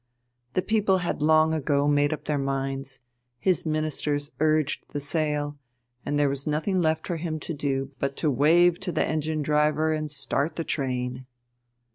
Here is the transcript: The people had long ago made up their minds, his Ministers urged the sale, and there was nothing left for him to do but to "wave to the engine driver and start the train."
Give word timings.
The 0.55 0.63
people 0.63 0.97
had 1.05 1.21
long 1.21 1.53
ago 1.53 1.87
made 1.87 2.11
up 2.11 2.25
their 2.25 2.39
minds, 2.39 3.01
his 3.37 3.67
Ministers 3.67 4.31
urged 4.39 4.83
the 4.93 4.99
sale, 4.99 5.59
and 6.03 6.17
there 6.17 6.27
was 6.27 6.47
nothing 6.47 6.79
left 6.81 7.05
for 7.05 7.17
him 7.17 7.39
to 7.41 7.53
do 7.53 7.91
but 7.99 8.17
to 8.17 8.31
"wave 8.31 8.79
to 8.79 8.91
the 8.91 9.07
engine 9.07 9.43
driver 9.43 9.93
and 9.93 10.09
start 10.09 10.55
the 10.55 10.63
train." 10.63 11.27